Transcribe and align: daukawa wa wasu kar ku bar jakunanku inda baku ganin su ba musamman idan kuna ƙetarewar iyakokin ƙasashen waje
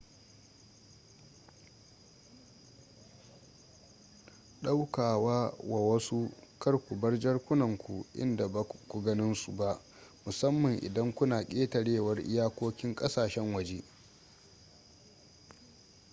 daukawa 4.61 5.47
wa 5.63 5.89
wasu 5.89 6.31
kar 6.59 6.79
ku 6.79 6.95
bar 6.95 7.19
jakunanku 7.19 8.05
inda 8.13 8.47
baku 8.47 9.01
ganin 9.03 9.35
su 9.35 9.51
ba 9.51 9.79
musamman 10.25 10.79
idan 10.83 11.13
kuna 11.13 11.43
ƙetarewar 11.43 12.19
iyakokin 12.19 12.95
ƙasashen 12.95 13.53
waje 13.53 13.83